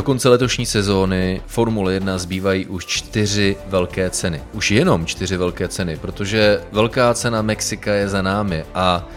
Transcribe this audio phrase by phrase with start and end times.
[0.00, 4.42] Do konce letošní sezóny Formule 1 zbývají už čtyři velké ceny.
[4.52, 9.08] Už jenom čtyři velké ceny, protože velká cena Mexika je za námi a,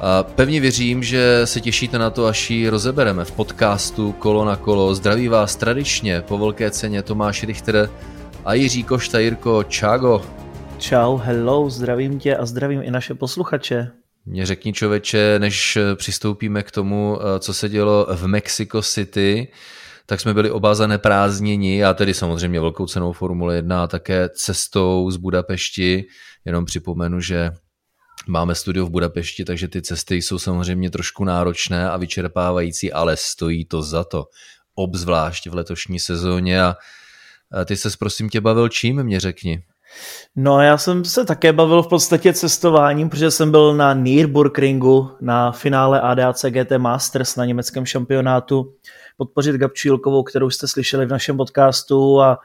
[0.00, 4.56] a pevně věřím, že se těšíte na to, až ji rozebereme v podcastu Kolo na
[4.56, 4.94] kolo.
[4.94, 7.90] Zdraví vás tradičně po velké ceně Tomáš Richter
[8.44, 9.18] a Jiří Košta.
[9.18, 10.22] Jirko, čago.
[10.78, 13.90] Čau, hello, zdravím tě a zdravím i naše posluchače.
[14.26, 19.48] Mě řekni člověče, než přistoupíme k tomu, co se dělo v Mexico City,
[20.06, 25.10] tak jsme byli oba zaneprázdněni, já tedy samozřejmě velkou cenou Formule 1 a také cestou
[25.10, 26.04] z Budapešti,
[26.44, 27.50] jenom připomenu, že
[28.28, 33.64] máme studio v Budapešti, takže ty cesty jsou samozřejmě trošku náročné a vyčerpávající, ale stojí
[33.64, 34.24] to za to,
[34.74, 36.62] obzvlášť v letošní sezóně.
[36.62, 36.76] A
[37.64, 39.62] ty se prosím tě bavil čím, mě řekni.
[40.36, 45.52] No já jsem se také bavil v podstatě cestováním, protože jsem byl na Nürburgringu na
[45.52, 48.74] finále ADAC GT Masters na německém šampionátu
[49.16, 52.38] podpořit Gabču Jilkovou, kterou jste slyšeli v našem podcastu a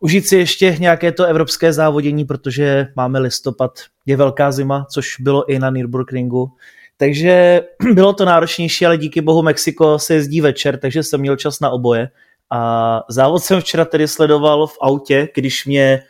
[0.00, 3.72] užít si ještě nějaké to evropské závodění, protože máme listopad,
[4.06, 6.52] je velká zima, což bylo i na Nürburgringu.
[6.96, 7.62] Takže
[7.94, 11.70] bylo to náročnější, ale díky bohu Mexiko se jezdí večer, takže jsem měl čas na
[11.70, 12.08] oboje.
[12.50, 16.02] A závod jsem včera tedy sledoval v autě, když mě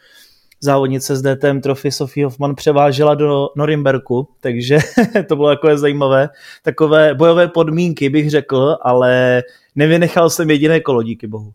[0.60, 4.78] závodnice z DTM Trophy Sofie Hoffman převážela do Norimberku, takže
[5.28, 6.28] to bylo jako zajímavé.
[6.62, 9.42] Takové bojové podmínky bych řekl, ale
[9.78, 11.52] nevynechal jsem jediné kolo, díky bohu.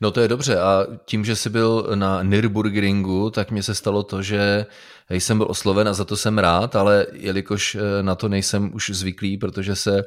[0.00, 4.02] No to je dobře a tím, že jsi byl na Nürburgringu, tak mně se stalo
[4.02, 4.66] to, že
[5.10, 8.90] jsem byl osloven a za to jsem rád, ale jelikož eh, na to nejsem už
[8.90, 10.04] zvyklý, protože se eh,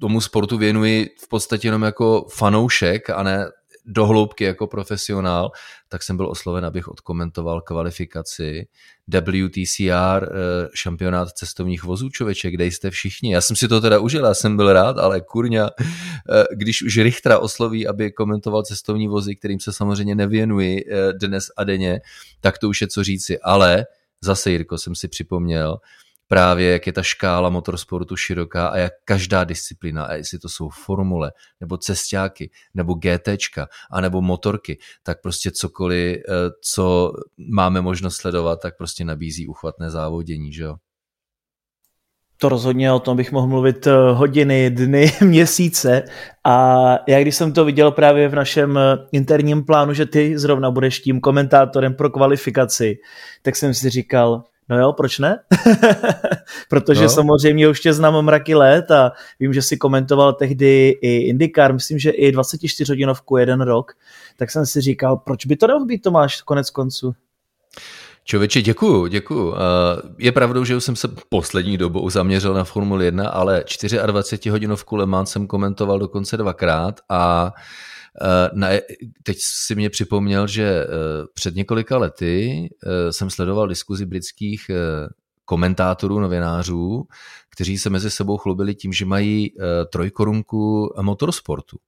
[0.00, 3.50] tomu sportu věnuji v podstatě jenom jako fanoušek a ne
[3.86, 5.50] do hloubky jako profesionál,
[5.92, 8.66] tak jsem byl osloven, abych odkomentoval kvalifikaci
[9.08, 13.32] WTCR, eh, šampionát cestovních vozů, člověče, kde jste všichni.
[13.32, 16.98] Já jsem si to teda užil, já jsem byl rád, ale kurňa, eh, když už
[16.98, 22.00] Richtra osloví, aby komentoval cestovní vozy, kterým se samozřejmě nevěnuji eh, dnes a denně,
[22.40, 23.38] tak to už je co říci.
[23.38, 23.86] Ale
[24.20, 25.78] zase, Jirko, jsem si připomněl,
[26.30, 30.68] právě jak je ta škála motorsportu široká a jak každá disciplína, a jestli to jsou
[30.68, 36.32] formule, nebo cestáky, nebo GTčka, anebo motorky, tak prostě cokoliv, eh,
[36.74, 37.12] co
[37.52, 40.76] máme možnost sledovat, tak prostě nabízí uchvatné závodění, že jo?
[42.36, 46.02] To rozhodně o tom bych mohl mluvit eh, hodiny, dny, měsíce
[46.44, 46.76] a
[47.08, 51.00] já když jsem to viděl právě v našem eh, interním plánu, že ty zrovna budeš
[51.00, 52.98] tím komentátorem pro kvalifikaci,
[53.42, 55.38] tak jsem si říkal, No jo, proč ne?
[56.68, 57.08] Protože no.
[57.08, 61.98] samozřejmě už tě znám mraky let a vím, že si komentoval tehdy i IndyCar, myslím,
[61.98, 63.92] že i 24 hodinovku jeden rok,
[64.36, 67.14] tak jsem si říkal, proč by to nemohl být Tomáš konec konců?
[68.24, 69.54] Čověče, děkuju, děkuju.
[70.18, 73.64] Je pravdou, že už jsem se poslední dobou zaměřil na Formuli 1, ale
[74.06, 77.99] 24 hodinovku Le Mans jsem komentoval dokonce dvakrát a Eh,
[78.54, 78.68] na,
[79.22, 80.86] teď si mě připomněl, že eh,
[81.34, 84.70] před několika lety eh, jsem sledoval diskuzi britských
[85.44, 87.06] komentátorů, novinářů,
[87.50, 89.54] kteří se mezi sebou chlubili tím, že mají
[89.92, 91.78] trojkorunku motorsportu.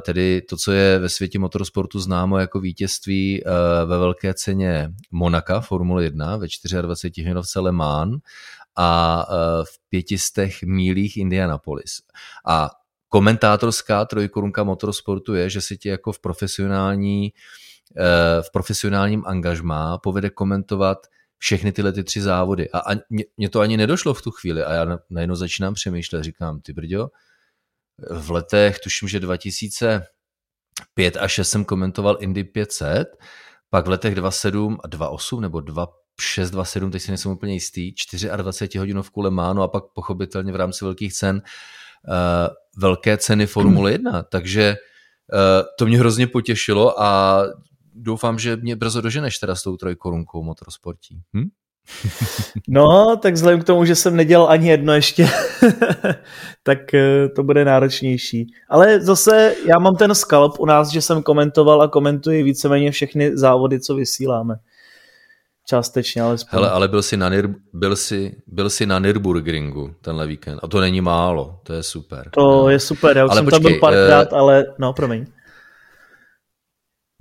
[0.00, 3.42] Tedy to, co je ve světě motorsportu známo jako vítězství
[3.86, 6.46] ve velké ceně Monaka Formule 1 ve
[6.82, 8.20] 24 hodinovce Le Mans
[8.76, 9.26] a
[9.64, 12.00] v pětistech mílích Indianapolis.
[12.46, 12.70] A
[13.12, 17.32] komentátorská trojkorunka motorsportu je, že si ti jako v profesionální
[17.96, 21.06] eh, v profesionálním angažmá povede komentovat
[21.38, 22.70] všechny tyhle ty tři závody.
[22.70, 22.80] A,
[23.36, 27.08] mě to ani nedošlo v tu chvíli a já najednou začínám přemýšlet, říkám, ty brďo,
[28.10, 33.08] v letech, tuším, že 2005 a 6 jsem komentoval Indy 500,
[33.70, 37.92] pak v letech 27 a 28 nebo 26, 27, teď si nejsem úplně jistý,
[38.36, 41.42] 24 hodinovku Le Mans a pak pochopitelně v rámci velkých cen
[42.78, 44.76] velké ceny Formule 1, takže
[45.32, 45.38] uh,
[45.78, 47.42] to mě hrozně potěšilo a
[47.94, 51.22] doufám, že mě brzo doženeš teda s tou trojkorunkou motorsportí.
[51.36, 51.48] Hm?
[52.68, 55.28] No, tak vzhledem k tomu, že jsem nedělal ani jedno ještě,
[56.62, 58.46] tak eh, to bude náročnější.
[58.68, 63.36] Ale zase já mám ten skalp u nás, že jsem komentoval a komentuji víceméně všechny
[63.36, 64.54] závody, co vysíláme.
[65.68, 70.26] Částečně, ale Hele, ale byl jsi, na Nir, byl, jsi, byl jsi na Nürburgringu tenhle
[70.26, 72.30] víkend a to není málo, to je super.
[72.30, 72.68] To no.
[72.68, 75.26] je super, já už ale jsem počkej, tam byl párkrát, uh, ale no, promiň.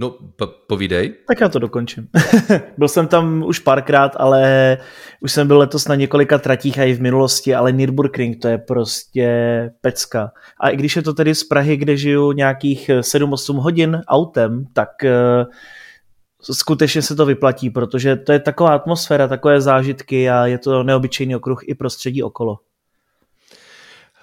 [0.01, 1.13] No, po, povídej.
[1.27, 2.07] Tak já to dokončím.
[2.77, 4.77] byl jsem tam už párkrát, ale
[5.21, 8.57] už jsem byl letos na několika tratích a i v minulosti, ale Nürburgring to je
[8.57, 9.29] prostě
[9.81, 10.31] pecka.
[10.61, 14.89] A i když je to tedy z Prahy, kde žiju nějakých 7-8 hodin autem, tak
[15.03, 15.45] uh,
[16.41, 21.35] skutečně se to vyplatí, protože to je taková atmosféra, takové zážitky a je to neobyčejný
[21.35, 22.59] okruh i prostředí okolo.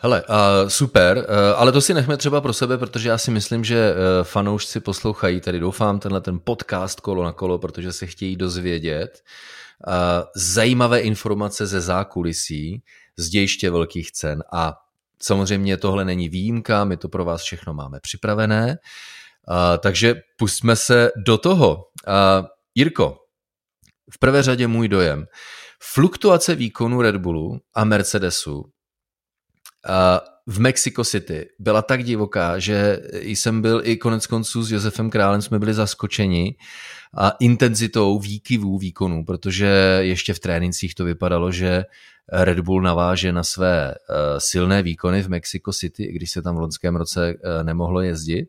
[0.00, 0.24] Hele,
[0.68, 1.24] super, uh,
[1.56, 5.40] ale to si nechme třeba pro sebe, protože já si myslím, že uh, fanoušci poslouchají,
[5.40, 9.22] tady doufám, tenhle ten podcast kolo na kolo, protože se chtějí dozvědět
[9.86, 9.92] uh,
[10.36, 12.82] zajímavé informace ze zákulisí,
[13.16, 14.74] z dějiště velkých cen a
[15.22, 18.78] samozřejmě tohle není výjimka, my to pro vás všechno máme připravené,
[19.78, 21.76] takže pustíme se do toho.
[21.76, 23.16] Uh, Jirko,
[24.12, 25.26] v prvé řadě můj dojem.
[25.82, 28.64] Fluktuace výkonu Red Bullu a Mercedesu
[30.46, 35.42] v Mexico City byla tak divoká, že jsem byl i konec konců s Josefem Králem,
[35.42, 36.56] jsme byli zaskočeni
[37.18, 39.66] a intenzitou výkyvů výkonů, protože
[40.00, 41.84] ještě v trénincích to vypadalo, že
[42.32, 43.94] Red Bull naváže na své
[44.38, 48.48] silné výkony v Mexico City, i když se tam v loňském roce nemohlo jezdit.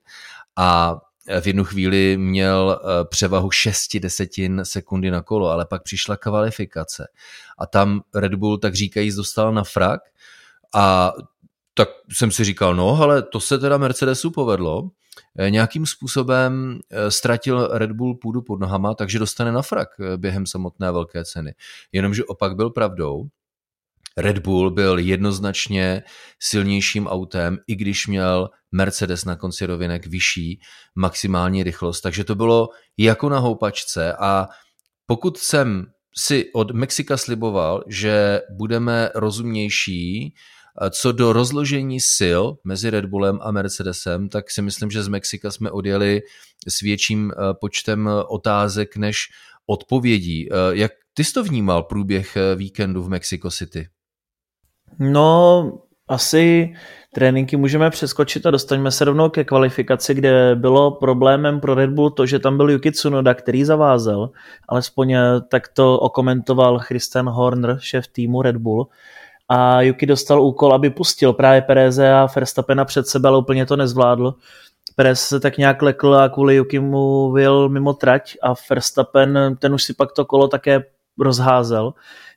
[0.58, 0.98] A
[1.42, 2.80] v jednu chvíli měl
[3.10, 7.08] převahu 6 desetin sekundy na kolo, ale pak přišla kvalifikace.
[7.58, 10.02] A tam Red Bull, tak říkají, dostal na frak
[10.76, 11.14] a
[11.74, 14.90] tak jsem si říkal, no, ale to se teda Mercedesu povedlo.
[15.40, 20.46] Eh, nějakým způsobem eh, ztratil Red Bull půdu pod nohama, takže dostane na frak během
[20.46, 21.54] samotné velké ceny.
[21.92, 23.28] Jenomže opak byl pravdou.
[24.22, 26.04] Red Bull byl jednoznačně
[26.40, 30.60] silnějším autem, i když měl Mercedes na konci rovinek vyšší
[30.96, 32.02] maximální rychlost.
[32.02, 34.48] Takže to bylo jako na houpačce a
[35.06, 35.86] pokud jsem
[36.18, 40.34] si od Mexika sliboval, že budeme rozumnější,
[40.90, 45.52] co do rozložení sil mezi Red Bullem a Mercedesem, tak si myslím, že z Mexika
[45.52, 46.22] jsme odjeli
[46.68, 49.18] s větším eh, počtem otázek než
[49.66, 50.50] odpovědí.
[50.52, 53.88] Eh, jak ty jsi to vnímal průběh eh, víkendu v Mexico City?
[55.00, 55.72] No,
[56.08, 56.74] asi
[57.14, 62.10] tréninky můžeme přeskočit a dostaňme se rovnou ke kvalifikaci, kde bylo problémem pro Red Bull
[62.10, 64.30] to, že tam byl Yuki Tsunoda, který zavázel,
[64.70, 65.16] alespoň
[65.50, 68.88] tak to okomentoval Christian Horner, šéf týmu Red Bull,
[69.50, 73.76] a Yuki dostal úkol, aby pustil právě Pereze a Verstappena před sebe, ale úplně to
[73.76, 74.34] nezvládl.
[74.96, 79.74] Perez se tak nějak lekl a kvůli Yuki mu vyjel mimo trať a Verstappen, ten
[79.74, 80.84] už si pak to kolo také
[81.20, 81.94] rozházel.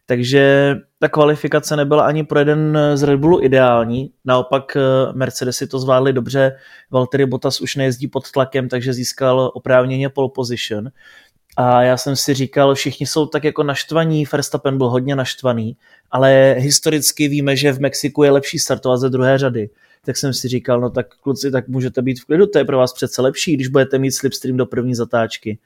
[0.07, 4.81] Takže ta kvalifikace nebyla ani pro jeden z Red Bullu ideální, naopak eh,
[5.13, 6.57] Mercedesy to zvládli dobře,
[6.91, 10.91] Valtteri Bottas už nejezdí pod tlakem, takže získal oprávněně pole position.
[11.57, 15.77] A já jsem si říkal, všichni jsou tak jako naštvaní, Verstappen byl hodně naštvaný,
[16.11, 19.71] ale historicky víme, že v Mexiku je lepší startovat ze druhé řady.
[20.05, 22.79] Tak jsem si říkal, no tak kluci, tak můžete být v klidu, to je pro
[22.79, 25.59] vás přece lepší, když budete mít slipstream do první zatáčky.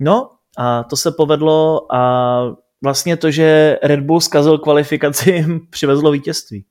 [0.00, 6.64] No a to se povedlo a vlastně to, že Red Bull zkazil kvalifikaci, přivezlo vítězství.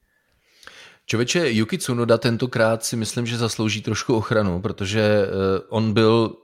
[1.06, 5.30] Čověče, Yuki Tsunoda tentokrát si myslím, že zaslouží trošku ochranu, protože eh,
[5.70, 6.36] on byl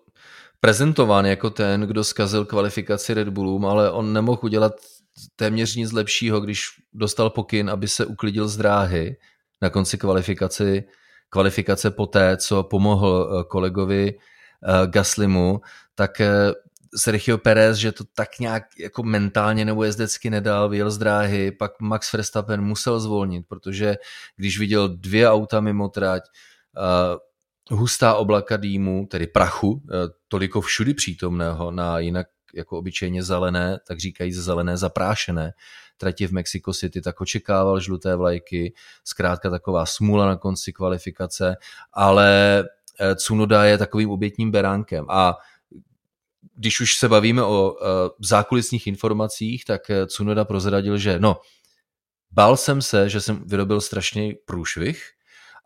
[0.59, 4.73] prezentován jako ten, kdo zkazil kvalifikaci Red Bullům, ale on nemohl udělat
[5.35, 9.17] téměř nic lepšího, když dostal pokyn, aby se uklidil z dráhy
[9.61, 10.83] na konci kvalifikaci,
[11.29, 15.61] kvalifikace poté, co pomohl eh, kolegovi eh, Gaslimu,
[15.95, 16.21] tak
[16.95, 21.71] Sergio Perez, že to tak nějak jako mentálně nebo jezdecky nedal, vyjel z dráhy, pak
[21.81, 23.95] Max Verstappen musel zvolnit, protože
[24.35, 26.23] když viděl dvě auta mimo trať,
[27.71, 29.81] hustá oblaka dýmu, tedy prachu,
[30.27, 35.53] toliko všudy přítomného na jinak jako obyčejně zelené, tak říkají zelené zaprášené
[35.97, 38.73] trati v Mexico City, tak očekával žluté vlajky,
[39.03, 41.55] zkrátka taková smůla na konci kvalifikace,
[41.93, 42.59] ale
[42.99, 45.37] eh, Cunoda je takovým obětním beránkem a
[46.55, 47.85] když už se bavíme o eh,
[48.19, 51.37] zákulisních informacích, tak Cunoda eh, prozradil, že no,
[52.31, 55.03] bál jsem se, že jsem vyrobil strašný průšvih,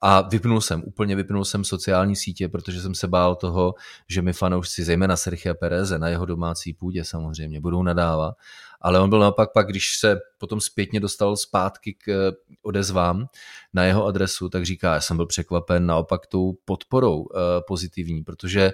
[0.01, 3.74] a vypnul jsem, úplně vypnul jsem sociální sítě, protože jsem se bál toho,
[4.10, 8.36] že mi fanoušci, zejména Sergio Pereze, na jeho domácí půdě samozřejmě, budou nadávat.
[8.81, 12.31] Ale on byl naopak pak, když se potom zpětně dostal zpátky k eh,
[12.62, 13.27] odezvám
[13.74, 17.27] na jeho adresu, tak říká, já jsem byl překvapen naopak tou podporou uh,
[17.67, 18.72] pozitivní, protože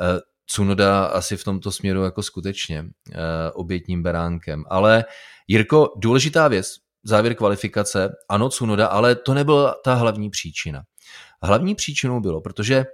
[0.00, 3.14] uh, Cunoda asi v tomto směru jako skutečně uh,
[3.54, 4.64] obětním beránkem.
[4.68, 5.04] Ale
[5.48, 6.66] Jirko, důležitá věc,
[7.04, 10.82] závěr kvalifikace, ano, Cunoda, ale to nebyla ta hlavní příčina.
[11.42, 12.84] Hlavní příčinou bylo, protože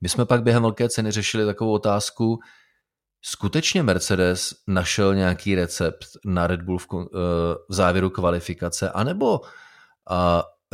[0.00, 2.38] my jsme pak během velké ceny řešili takovou otázku,
[3.22, 6.96] skutečně Mercedes našel nějaký recept na Red Bull v, eh,
[7.68, 9.40] v závěru kvalifikace, anebo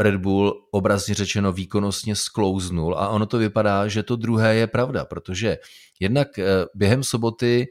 [0.00, 5.04] Red Bull obrazně řečeno výkonnostně sklouznul a ono to vypadá, že to druhé je pravda,
[5.04, 5.58] protože
[6.00, 7.66] jednak eh, během soboty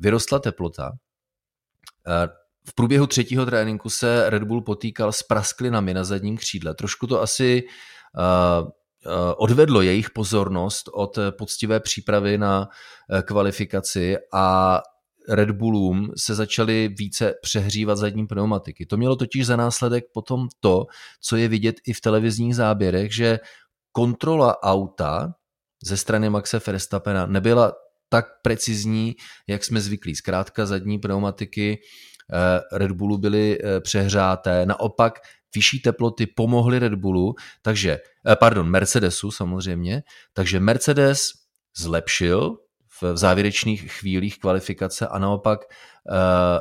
[0.00, 0.92] vyrostla teplota,
[2.06, 2.28] eh,
[2.68, 6.74] v průběhu třetího tréninku se Red Bull potýkal s prasklinami na zadním křídle.
[6.74, 8.70] Trošku to asi uh,
[9.36, 12.68] odvedlo jejich pozornost od poctivé přípravy na
[13.24, 14.80] kvalifikaci a
[15.28, 18.86] Red Bullům se začaly více přehřívat zadní pneumatiky.
[18.86, 20.86] To mělo totiž za následek potom to,
[21.20, 23.38] co je vidět i v televizních záběrech, že
[23.92, 25.34] kontrola auta
[25.84, 27.72] ze strany Maxe Verstappena nebyla
[28.08, 29.16] tak precizní,
[29.46, 30.16] jak jsme zvyklí.
[30.16, 31.78] Zkrátka zadní pneumatiky
[32.32, 34.66] eh, Red Bullu byly eh, přehřáté.
[34.66, 35.18] Naopak
[35.54, 41.30] vyšší teploty pomohly Red Bullu, takže, eh, pardon, Mercedesu samozřejmě, takže Mercedes
[41.78, 42.56] zlepšil
[43.02, 45.60] v závěrečných chvílích kvalifikace a naopak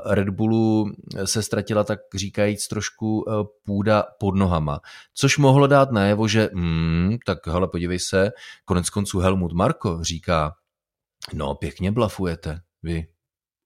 [0.06, 0.92] Red Bullu
[1.26, 3.26] se ztratila tak říkajíc trošku
[3.66, 4.80] půda pod nohama,
[5.14, 8.32] což mohlo dát najevo, že hmm, tak hele, podívej se,
[8.66, 10.54] konec konců Helmut Marko říká,
[11.34, 13.08] No, pěkně blafujete, vy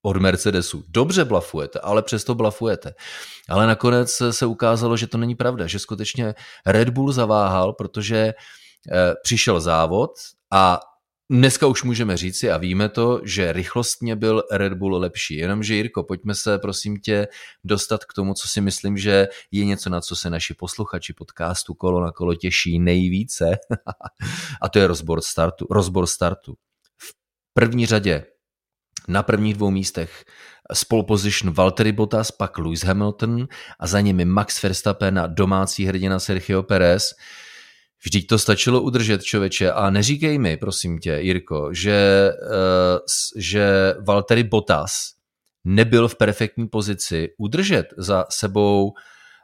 [0.01, 0.83] od Mercedesu.
[0.87, 2.93] Dobře blafujete, ale přesto blafujete.
[3.49, 6.33] Ale nakonec se ukázalo, že to není pravda, že skutečně
[6.65, 8.17] Red Bull zaváhal, protože
[8.91, 10.11] eh, přišel závod
[10.51, 10.79] a
[11.31, 15.35] dneska už můžeme říci a víme to, že rychlostně byl Red Bull lepší.
[15.35, 17.27] Jenomže Jirko, pojďme se prosím tě
[17.63, 21.73] dostat k tomu, co si myslím, že je něco, na co se naši posluchači podcastu
[21.73, 23.57] Kolo na kolo těší nejvíce
[24.61, 25.67] a to je rozbor startu.
[25.69, 26.55] Rozbor startu
[27.53, 28.25] první řadě
[29.07, 30.25] na prvních dvou místech
[30.73, 33.47] spol position Valtteri Bottas, pak Lewis Hamilton
[33.79, 37.13] a za nimi Max Verstappen a domácí hrdina Sergio Perez.
[38.03, 39.71] Vždyť to stačilo udržet, čověče.
[39.71, 42.99] A neříkej mi, prosím tě, Jirko, že, uh,
[43.37, 45.13] že Valtteri Bottas
[45.63, 48.93] nebyl v perfektní pozici udržet za sebou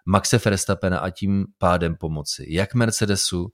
[0.06, 3.48] Maxe Verstappena a tím pádem pomoci jak Mercedesu,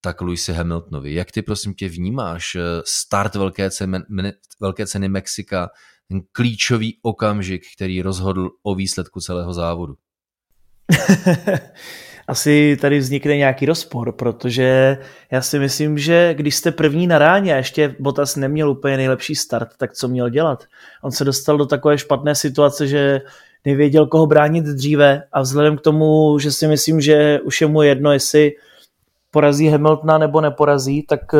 [0.00, 1.14] tak Louisi Hamiltonovi.
[1.14, 4.02] Jak ty prosím tě vnímáš eh, start velké ceny,
[4.60, 5.70] velké ceny Mexika,
[6.08, 9.94] ten klíčový okamžik, který rozhodl o výsledku celého závodu?
[12.28, 14.98] Asi tady vznikne nějaký rozpor, protože
[15.30, 19.34] já si myslím, že když jste první na ráně a ještě Botas neměl úplně nejlepší
[19.34, 20.64] start, tak co měl dělat?
[21.02, 23.20] On se dostal do takové špatné situace, že
[23.64, 27.82] nevěděl, koho bránit dříve a vzhledem k tomu, že si myslím, že už je mu
[27.82, 28.52] jedno, jestli
[29.30, 31.38] porazí Hamiltona nebo neporazí, tak eh,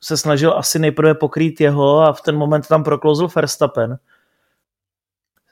[0.00, 3.98] se snažil asi nejprve pokrýt jeho a v ten moment tam proklouzl Verstappen.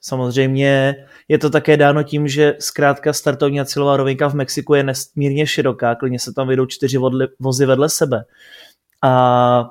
[0.04, 0.94] Samozřejmě
[1.28, 5.46] je to také dáno tím, že zkrátka startovní a cílová rovinka v Mexiku je nesmírně
[5.46, 6.98] široká, klidně se tam vyjdou čtyři
[7.40, 8.24] vozy vedle sebe.
[9.02, 9.70] A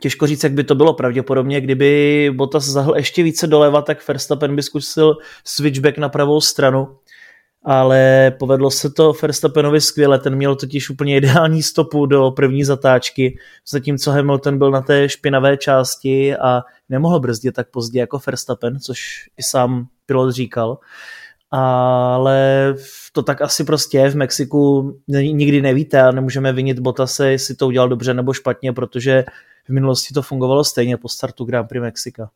[0.00, 0.94] těžko říct, jak by to bylo.
[0.94, 6.96] Pravděpodobně, kdyby Bottas zahl ještě více doleva, tak Verstappen by zkusil switchback na pravou stranu
[7.70, 13.38] ale povedlo se to Verstappenovi skvěle, ten měl totiž úplně ideální stopu do první zatáčky,
[13.68, 19.00] zatímco Hamilton byl na té špinavé části a nemohl brzdit tak pozdě jako Verstappen, což
[19.36, 20.78] i sám pilot říkal.
[21.50, 22.74] Ale
[23.12, 27.66] to tak asi prostě je v Mexiku, nikdy nevíte a nemůžeme vinit Bottase, jestli to
[27.66, 29.24] udělal dobře nebo špatně, protože
[29.64, 32.30] v minulosti to fungovalo stejně po startu Grand Prix Mexika.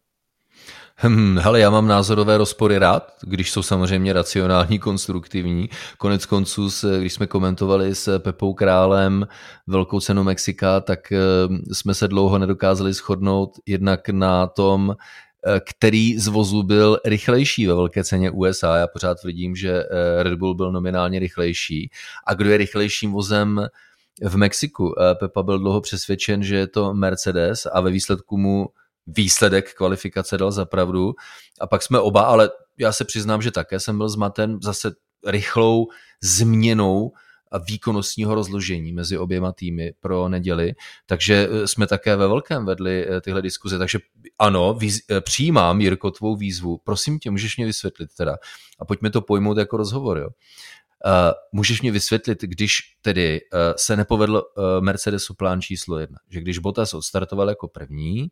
[1.04, 5.68] Hm, hele, já mám názorové rozpory rád, když jsou samozřejmě racionální, konstruktivní.
[5.98, 6.68] Konec konců,
[6.98, 9.26] když jsme komentovali s Pepou Králem
[9.66, 11.18] velkou cenu Mexika, tak eh,
[11.72, 14.96] jsme se dlouho nedokázali shodnout jednak na tom,
[15.46, 18.76] eh, který z vozů byl rychlejší ve velké ceně USA.
[18.76, 21.90] Já pořád tvrdím, že eh, Red Bull byl nominálně rychlejší.
[22.26, 23.66] A kdo je rychlejším vozem
[24.24, 24.94] v Mexiku?
[25.14, 28.68] Pepa byl dlouho přesvědčen, že je to Mercedes a ve výsledku mu
[29.06, 31.14] výsledek kvalifikace dal za pravdu.
[31.60, 34.92] A pak jsme oba, ale já se přiznám, že také jsem byl zmaten zase
[35.26, 35.86] rychlou
[36.22, 37.12] změnou
[37.52, 40.72] a výkonnostního rozložení mezi oběma týmy pro neděli,
[41.06, 43.98] takže eh, jsme také ve velkém vedli eh, tyhle diskuze, takže
[44.38, 48.36] ano, výz, eh, přijímám Jirko tvou výzvu, prosím tě, můžeš mě vysvětlit teda?
[48.78, 50.28] A pojďme to pojmout jako rozhovor, jo.
[51.06, 51.12] Uh,
[51.52, 56.58] můžeš mě vysvětlit, když tedy uh, se nepovedl uh, Mercedesu plán číslo jedna, že když
[56.58, 58.28] Bottas odstartoval jako první,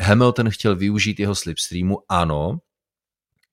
[0.00, 2.58] Hamilton chtěl využít jeho slipstreamu, ano,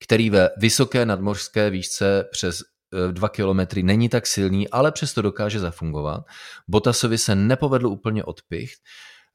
[0.04, 5.60] který ve vysoké nadmořské výšce přes uh, dva kilometry není tak silný, ale přesto dokáže
[5.60, 6.24] zafungovat.
[6.68, 8.80] Bottasovi se nepovedl úplně odpicht.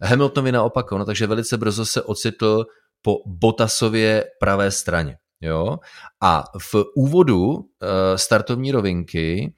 [0.03, 2.67] Hamiltonovi naopak ono, takže velice brzo se ocitl
[3.03, 5.17] po Bottasově pravé straně.
[5.41, 5.79] Jo?
[6.21, 7.63] A v úvodu uh,
[8.17, 9.55] startovní rovinky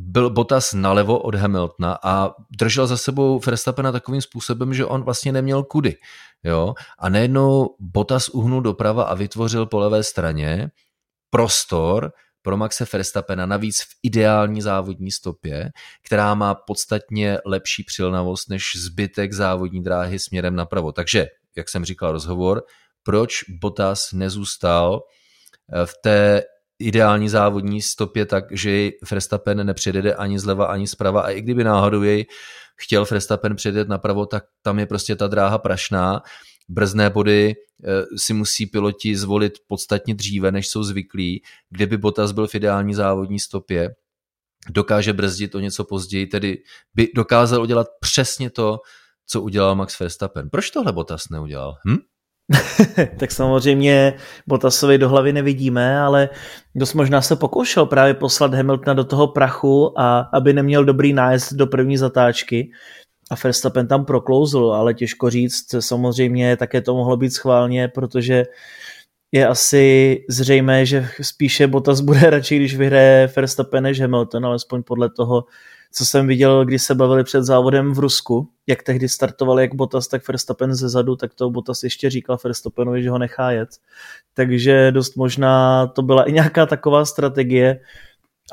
[0.00, 5.32] byl Bottas nalevo od Hamiltona a držel za sebou Verstappena takovým způsobem, že on vlastně
[5.32, 5.96] neměl kudy.
[6.44, 6.74] Jo?
[6.98, 10.70] A najednou Bottas uhnul doprava a vytvořil po levé straně
[11.30, 12.12] prostor
[12.42, 15.70] pro Maxe Verstappena, navíc v ideální závodní stopě,
[16.06, 20.92] která má podstatně lepší přilnavost než zbytek závodní dráhy směrem napravo.
[20.92, 21.26] Takže,
[21.56, 22.62] jak jsem říkal rozhovor,
[23.02, 25.00] proč Bottas nezůstal
[25.84, 26.42] v té
[26.78, 31.64] ideální závodní stopě tak, že jej Verstappen nepředjede ani zleva, ani zprava a i kdyby
[31.64, 32.26] náhodou jej
[32.80, 36.22] chtěl Verstappen předjet napravo, tak tam je prostě ta dráha prašná
[36.68, 37.54] brzné body
[38.16, 43.38] si musí piloti zvolit podstatně dříve, než jsou zvyklí, kdyby Bottas byl v ideální závodní
[43.38, 43.90] stopě,
[44.70, 46.62] dokáže brzdit o něco později, tedy
[46.94, 48.78] by dokázal udělat přesně to,
[49.26, 50.50] co udělal Max Verstappen.
[50.50, 51.74] Proč tohle Bottas neudělal?
[51.88, 51.96] Hm?
[53.16, 54.14] tak samozřejmě
[54.46, 56.28] Botasovi do hlavy nevidíme, ale
[56.74, 61.52] dost možná se pokoušel právě poslat Hamiltona do toho prachu a aby neměl dobrý nájezd
[61.52, 62.70] do první zatáčky.
[63.30, 68.44] A Verstappen tam proklouzl, ale těžko říct, samozřejmě také to mohlo být schválně, protože
[69.32, 75.10] je asi zřejmé, že spíše Bottas bude radši, když vyhraje Verstappen než Hamilton, alespoň podle
[75.10, 75.44] toho,
[75.92, 80.08] co jsem viděl, když se bavili před závodem v Rusku, jak tehdy startovali jak Bottas,
[80.08, 83.68] tak Verstappen ze zadu, tak to Bottas ještě říkal Verstappenovi, že ho nechá jet.
[84.34, 87.80] Takže dost možná to byla i nějaká taková strategie,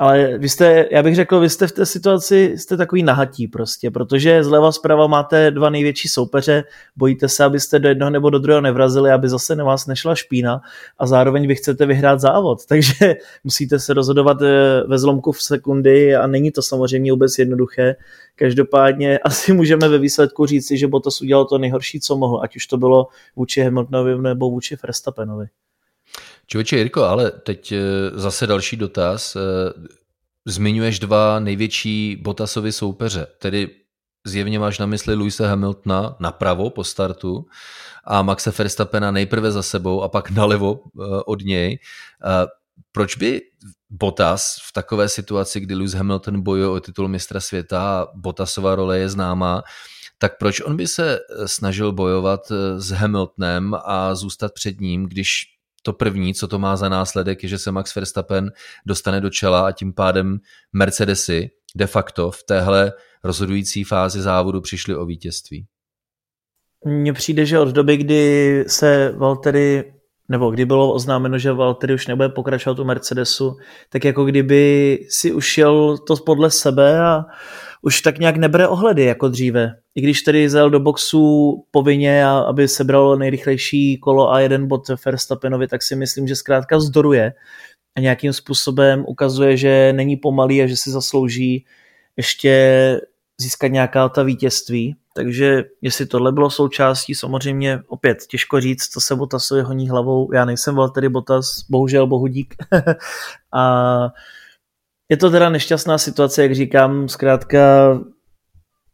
[0.00, 3.90] ale vy jste, já bych řekl, vy jste v té situaci, jste takový nahatí prostě,
[3.90, 6.64] protože zleva zprava máte dva největší soupeře,
[6.96, 10.60] bojíte se, abyste do jednoho nebo do druhého nevrazili, aby zase na vás nešla špína
[10.98, 16.16] a zároveň vy chcete vyhrát závod, takže musíte se rozhodovat eh, ve zlomku v sekundy
[16.16, 17.96] a není to samozřejmě vůbec jednoduché.
[18.34, 22.66] Každopádně asi můžeme ve výsledku říci, že Bottas udělal to nejhorší, co mohl, ať už
[22.66, 25.46] to bylo vůči Hamiltonovi nebo vůči Verstappenovi.
[26.46, 27.80] Člověče Jirko, ale teď eh,
[28.14, 29.36] zase další dotaz.
[29.36, 29.40] Eh,
[30.44, 33.70] zmiňuješ dva největší Botasovy soupeře, tedy
[34.26, 37.46] zjevně máš na mysli Luisa Hamiltona napravo po startu
[38.04, 41.78] a Maxe Verstappena nejprve za sebou a pak nalevo eh, od něj.
[42.92, 43.40] Proč by
[43.90, 48.98] Bottas v takové situaci, kdy Lewis Hamilton bojuje o titul mistra světa a Bottasova role
[48.98, 49.62] je známá,
[50.18, 52.40] tak proč on by se snažil bojovat
[52.76, 55.55] s Hamiltonem a zůstat před ním, když
[55.86, 58.50] to první, co to má za následek, je, že se Max Verstappen
[58.86, 60.38] dostane do čela a tím pádem
[60.72, 62.92] Mercedesy de facto v téhle
[63.24, 65.66] rozhodující fázi závodu přišli o vítězství.
[66.84, 69.92] Mně přijde, že od doby, kdy se Valtteri
[70.28, 73.56] nebo kdy bylo oznámeno, že Valtteri už nebude pokračovat u Mercedesu,
[73.90, 77.24] tak jako kdyby si ušel to podle sebe a
[77.82, 79.74] už tak nějak nebere ohledy jako dříve.
[79.94, 85.68] I když tedy zel do boxu povinně, aby sebral nejrychlejší kolo a jeden bod Verstappenovi,
[85.68, 87.32] tak si myslím, že zkrátka zdoruje
[87.96, 91.64] a nějakým způsobem ukazuje, že není pomalý a že si zaslouží
[92.16, 93.00] ještě
[93.38, 94.96] získat nějaká ta vítězství.
[95.14, 100.32] Takže jestli tohle bylo součástí, samozřejmě opět těžko říct, co se Botasovi honí hlavou.
[100.32, 102.54] Já nejsem Valtteri Botas, bohužel bohudík.
[103.52, 104.08] a
[105.08, 107.58] je to teda nešťastná situace, jak říkám, zkrátka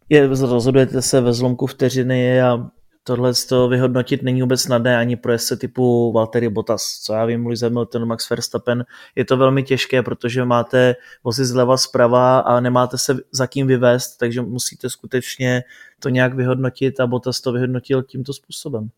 [0.09, 2.71] je, rozhodujete se ve zlomku vteřiny a
[3.05, 7.47] tohle to vyhodnotit není vůbec snadné ani pro jezdce typu Valtteri Bottas, co já vím,
[7.47, 10.95] Lewis Hamilton, Max Verstappen, je to velmi těžké, protože máte
[11.25, 15.63] vozy zleva zprava a nemáte se za kým vyvést, takže musíte skutečně
[16.01, 18.91] to nějak vyhodnotit a Bottas to vyhodnotil tímto způsobem.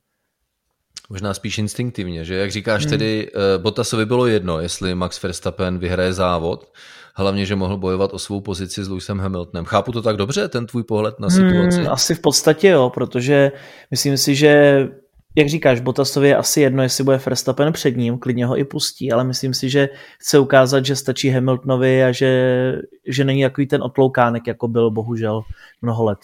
[1.09, 2.91] Možná spíš instinktivně, že jak říkáš hmm.
[2.91, 6.73] tedy, eh, Bottasovi bylo jedno, jestli Max Verstappen vyhraje závod,
[7.15, 9.65] hlavně, že mohl bojovat o svou pozici s Lewisem Hamiltonem.
[9.65, 11.79] Chápu to tak dobře, ten tvůj pohled na situaci?
[11.79, 13.53] Hmm, asi v podstatě jo, protože
[13.91, 14.89] myslím si, že
[15.37, 19.13] jak říkáš, Bottasovi je asi jedno, jestli bude Verstappen před ním, klidně ho i pustí,
[19.13, 22.73] ale myslím si, že chce ukázat, že stačí Hamiltonovi a že,
[23.07, 25.43] že není takový ten otloukánek, jako byl bohužel
[25.83, 26.19] mnoho let.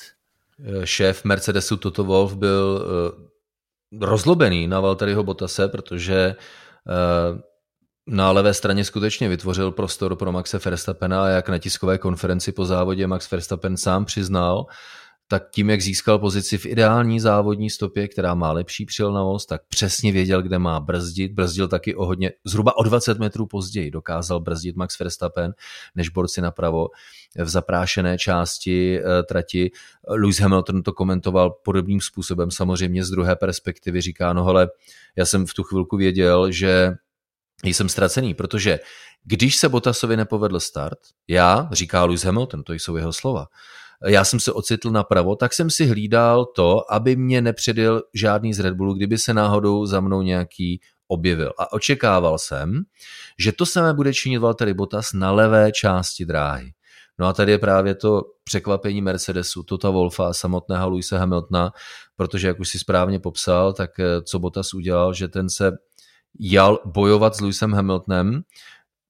[0.85, 7.42] Šéf Mercedesu Toto Wolf byl eh, rozlobený na Valtteriho Bottase, protože eh,
[8.11, 12.64] na levé straně skutečně vytvořil prostor pro Maxe Verstappena a jak na tiskové konferenci po
[12.64, 14.66] závodě Max Verstappen sám přiznal,
[15.29, 20.12] tak tím, jak získal pozici v ideální závodní stopě, která má lepší přilnavost, tak přesně
[20.12, 21.33] věděl, kde má brzdit.
[21.33, 25.53] Brzdil taky o hodně, zhruba o 20 metrů později dokázal brzdit Max Verstappen
[25.94, 26.88] než borci napravo
[27.38, 29.70] v zaprášené části e, trati.
[30.09, 34.68] Lewis Hamilton to komentoval podobným způsobem, samozřejmě z druhé perspektivy říká, no hele,
[35.16, 36.94] já jsem v tu chvilku věděl, že
[37.64, 38.81] jsem ztracený, protože
[39.25, 43.46] když se Botasovi nepovedl start, já, říká Lewis Hamilton, to jsou jeho slova,
[44.07, 48.61] já jsem se ocitl napravo, tak jsem si hlídal to, aby mě nepředil žádný z
[48.61, 51.53] Red Bullu, kdyby se náhodou za mnou nějaký objevil.
[51.59, 52.83] A očekával jsem,
[53.38, 56.73] že to samé bude činit Valtteri Bottas na levé části dráhy.
[57.18, 61.73] No a tady je právě to překvapení Mercedesu, Tota Wolfa a samotného Luisa Hamiltona,
[62.16, 65.73] protože jak už si správně popsal, tak eh, co Bottas udělal, že ten se
[66.38, 68.42] jal bojovat s Lewisem Hamiltonem,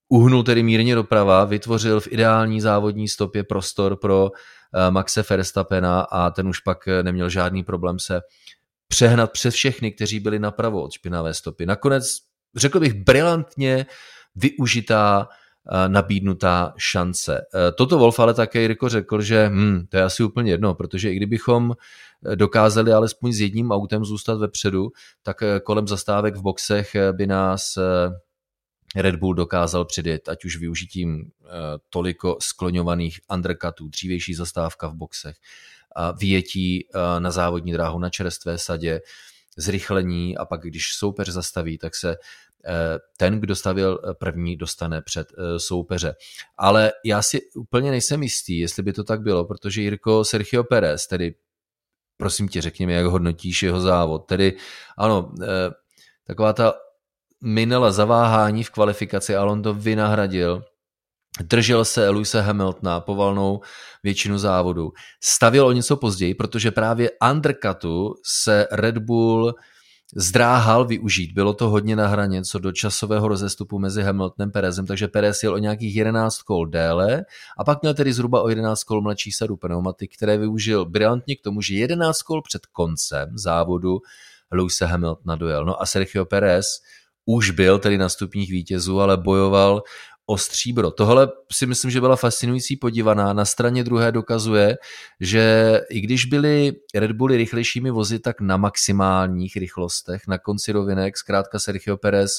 [0.09, 4.31] uhnul tedy mírně doprava, vytvořil v ideální závodní stopě prostor pro
[4.75, 8.21] eh, Maxe Verstappena a ten už pak eh, neměl žádný problém se
[8.89, 11.67] přehnat přes všechny, kteří byli napravo od špinavé stopy.
[11.67, 12.05] Nakonec,
[12.57, 13.87] řekl bych, brilantně
[14.35, 15.29] využitá
[15.89, 17.41] nabídnutá šance.
[17.75, 21.17] Toto Wolf ale také Jirko řekl, že hm, to je asi úplně jedno, protože i
[21.17, 21.75] kdybychom
[22.35, 24.91] dokázali alespoň s jedním autem zůstat vepředu,
[25.23, 27.79] tak kolem zastávek v boxech by nás
[28.97, 31.31] Red Bull dokázal předjet, ať už využitím
[31.91, 35.37] toliko skloňovaných undercutů, dřívější zastávka v boxech,
[36.19, 36.87] vyjetí
[37.19, 39.01] na závodní dráhu na čerstvé sadě,
[39.57, 42.17] zrychlení a pak když soupeř zastaví, tak se eh,
[43.17, 46.15] ten, kdo stavil eh, první, dostane před eh, soupeře.
[46.59, 51.07] Ale já si úplně nejsem jistý, jestli by to tak bylo, protože Jirko Sergio Perez,
[51.07, 51.35] tedy
[52.17, 54.27] prosím tě, řekněme, jak hodnotíš jeho závod.
[54.27, 54.57] Tedy
[54.99, 55.33] ano,
[56.27, 56.75] taková ta
[57.41, 60.63] minela zaváhání v kvalifikaci, ale on to vynahradil
[61.43, 63.61] držel se Luisa Hamiltona povalnou
[64.03, 64.93] většinu závodu.
[65.23, 69.55] Stavil o něco později, protože právě undercutu se Red Bull
[70.17, 71.33] zdráhal využít.
[71.33, 75.43] Bylo to hodně na hraně co do časového rozestupu mezi Hamiltonem a Perezem, takže Perez
[75.43, 77.25] jel o nějakých 11 kol déle
[77.59, 81.41] a pak měl tedy zhruba o 11 kol mladší sadu pneumatik, které využil brilantně k
[81.41, 83.99] tomu, že 11 kol před koncem závodu
[84.53, 85.65] Lewisa Hamiltona dojel.
[85.65, 86.67] No a Sergio Perez
[87.27, 89.83] už byl tedy na stupních vítězů, ale bojoval
[90.31, 90.91] o stříbro.
[90.91, 93.33] Tohle si myslím, že byla fascinující podívaná.
[93.33, 94.79] Na straně druhé dokazuje,
[95.21, 101.17] že i když byly Red Bully rychlejšími vozy, tak na maximálních rychlostech, na konci rovinek,
[101.17, 102.31] zkrátka Sergio Perez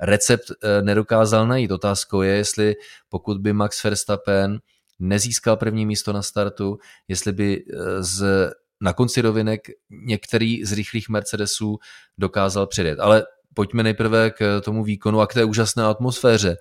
[0.00, 1.70] recept eh, nedokázal najít.
[1.70, 2.74] Otázkou je, jestli
[3.08, 4.58] pokud by Max Verstappen
[4.98, 11.08] nezískal první místo na startu, jestli by eh, z, na konci rovinek některý z rychlých
[11.08, 11.78] Mercedesů
[12.18, 13.00] dokázal předjet.
[13.00, 16.56] Ale pojďme nejprve k tomu výkonu a k té úžasné atmosféře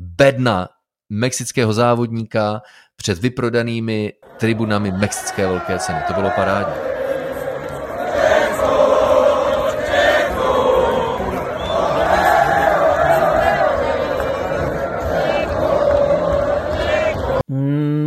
[0.00, 0.68] bedna
[1.10, 2.62] mexického závodníka
[2.96, 5.98] před vyprodanými tribunami mexické velké ceny.
[6.08, 6.89] To bylo parádní.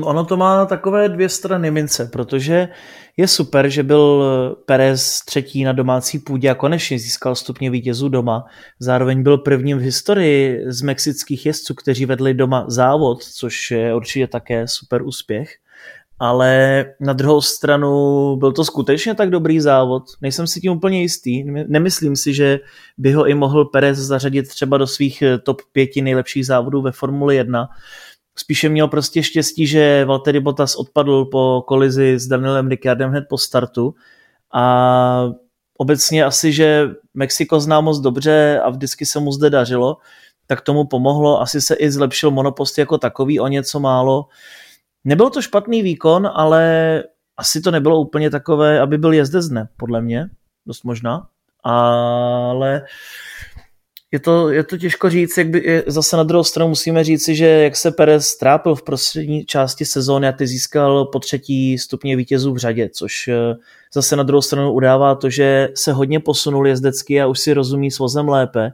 [0.06, 2.68] Ono to má takové dvě strany mince, protože
[3.18, 4.24] je super, že byl
[4.66, 8.46] Perez třetí na domácí půdě a konečně získal stupně vítězů doma.
[8.80, 14.28] Zároveň byl prvním v historii z mexických jezdců, kteří vedli doma závod, což je určitě
[14.28, 15.50] také super úspěch.
[16.20, 20.04] Ale na druhou stranu byl to skutečně tak dobrý závod.
[20.22, 21.44] Nejsem si tím úplně jistý.
[21.68, 22.60] Nemyslím si, že
[22.98, 27.36] by ho i mohl Perez zařadit třeba do svých top pěti nejlepších závodů ve Formuli
[27.36, 27.70] 1
[28.38, 33.38] Spíše měl prostě štěstí, že Valtteri Bottas odpadl po kolizi s Danielem Ricciardem hned po
[33.38, 33.96] startu
[34.54, 35.30] a
[35.78, 39.98] obecně asi, že Mexiko zná moc dobře a vždycky se mu zde dařilo,
[40.48, 41.42] tak tomu pomohlo.
[41.42, 44.28] Asi se i zlepšil monopost jako takový o něco málo.
[45.04, 47.04] Nebyl to špatný výkon, ale
[47.38, 50.30] asi to nebylo úplně takové, aby byl jezdec dne, podle mě,
[50.66, 51.28] dost možná.
[51.64, 52.82] Ale
[54.14, 57.46] je to, je to těžko říct, jak by, zase na druhou stranu musíme říci, že
[57.46, 62.54] jak se Perez strápil v prostřední části sezóny a ty získal po třetí stupně vítězů
[62.54, 63.56] v řadě, což eh,
[63.94, 67.92] zase na druhou stranu udává to, že se hodně posunul jezdecky a už si rozumí
[67.92, 68.74] s vozem lépe,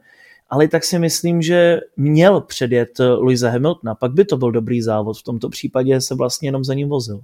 [0.50, 5.18] ale tak si myslím, že měl předjet Luisa Hamiltona, pak by to byl dobrý závod,
[5.18, 7.22] v tomto případě se vlastně jenom za ním vozil.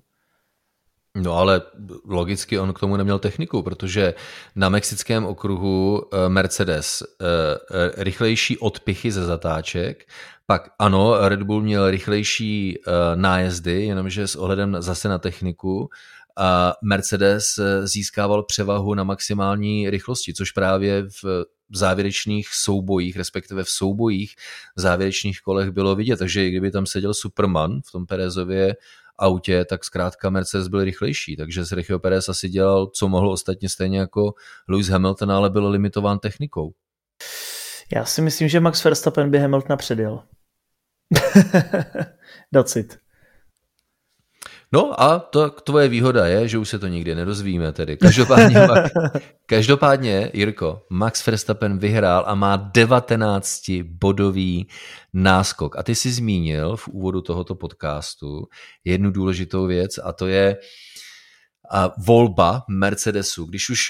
[1.15, 1.61] No ale
[2.05, 4.13] logicky on k tomu neměl techniku, protože
[4.55, 10.09] na mexickém okruhu eh, Mercedes eh, eh, rychlejší odpichy ze zatáček,
[10.45, 12.77] pak ano, Red Bull měl rychlejší
[13.15, 15.89] nájezdy, jenomže s ohledem zase na techniku,
[16.37, 17.45] a Mercedes
[17.83, 24.35] získával převahu na maximální rychlosti, což právě v závěrečných soubojích, respektive v soubojích
[24.75, 26.17] závěrečných kolech bylo vidět.
[26.17, 28.75] Takže kdyby tam seděl Superman v tom Perezově
[29.19, 33.99] autě, tak zkrátka Mercedes byl rychlejší, takže Sergio Perez asi dělal, co mohl ostatně stejně
[33.99, 34.33] jako
[34.69, 36.71] Lewis Hamilton, ale byl limitován technikou.
[37.95, 40.23] Já si myslím, že Max Verstappen by Hamiltona předjel.
[42.53, 43.04] Docit.
[44.75, 47.97] No a to tvoje výhoda je, že už se to nikdy nedozvíme tedy.
[47.97, 48.55] Každopádně,
[49.45, 54.67] každopádně Jirko, Max Verstappen vyhrál a má 19 bodový
[55.13, 55.77] náskok.
[55.77, 58.43] A ty jsi zmínil v úvodu tohoto podcastu
[58.83, 60.57] jednu důležitou věc a to je
[61.71, 63.45] a volba Mercedesu.
[63.45, 63.81] Když už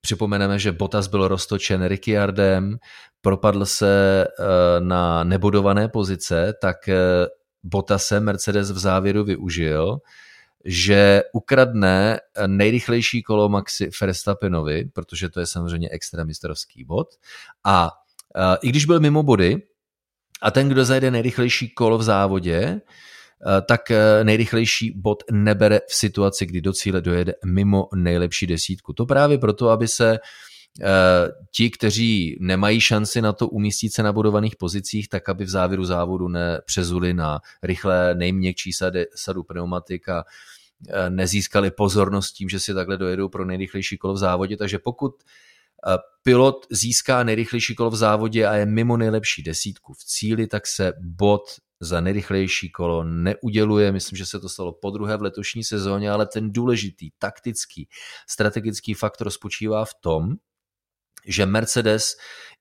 [0.00, 2.78] připomeneme, že Bottas byl roztočen Ricciardem,
[3.20, 4.44] propadl se eh,
[4.80, 6.76] na nebodované pozice, tak
[7.64, 9.98] eh, Bottase Mercedes v závěru využil,
[10.64, 17.08] že ukradne nejrychlejší kolo Maxi Verstappenovi, protože to je samozřejmě extremistrovský bod.
[17.64, 17.84] A
[18.36, 19.62] uh, i když byl mimo body,
[20.42, 22.80] a ten, kdo zajde nejrychlejší kolo v závodě,
[23.66, 23.80] tak
[24.22, 28.92] nejrychlejší bod nebere v situaci, kdy do cíle dojede mimo nejlepší desítku.
[28.92, 30.18] To právě proto, aby se
[31.50, 35.84] ti, kteří nemají šanci na to umístit se na bodovaných pozicích, tak aby v závěru
[35.84, 40.24] závodu nepřezuli na rychlé nejměkčí sady, sadu pneumatik a
[41.08, 44.56] nezískali pozornost tím, že si takhle dojedou pro nejrychlejší kolo v závodě.
[44.56, 45.12] Takže pokud
[46.22, 50.92] pilot získá nejrychlejší kolo v závodě a je mimo nejlepší desítku v cíli, tak se
[51.00, 51.42] bod
[51.80, 53.92] za nejrychlejší kolo neuděluje.
[53.92, 57.88] Myslím, že se to stalo po druhé v letošní sezóně, ale ten důležitý taktický,
[58.28, 60.34] strategický faktor spočívá v tom,
[61.26, 62.12] že Mercedes,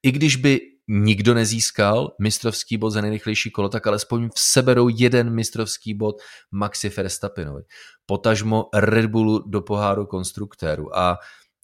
[0.03, 5.29] i když by nikdo nezískal mistrovský bod za nejrychlejší kolo, tak alespoň v seberou jeden
[5.29, 6.15] mistrovský bod
[6.51, 7.63] Maxi Verstappenovi.
[8.05, 10.97] Potažmo Red Bullu do poháru konstruktéru.
[10.97, 11.17] A